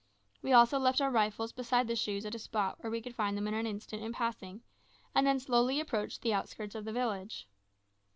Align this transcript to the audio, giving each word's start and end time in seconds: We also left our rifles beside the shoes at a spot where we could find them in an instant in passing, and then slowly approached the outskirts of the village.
We 0.41 0.51
also 0.51 0.79
left 0.79 0.99
our 0.99 1.11
rifles 1.11 1.51
beside 1.51 1.87
the 1.87 1.95
shoes 1.95 2.25
at 2.25 2.33
a 2.33 2.39
spot 2.39 2.77
where 2.81 2.89
we 2.89 3.03
could 3.03 3.13
find 3.13 3.37
them 3.37 3.47
in 3.47 3.53
an 3.53 3.67
instant 3.67 4.01
in 4.01 4.13
passing, 4.13 4.63
and 5.13 5.27
then 5.27 5.39
slowly 5.39 5.79
approached 5.79 6.23
the 6.23 6.33
outskirts 6.33 6.73
of 6.73 6.85
the 6.85 6.91
village. 6.91 7.47